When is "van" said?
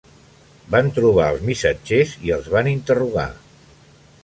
0.75-0.89, 2.57-2.73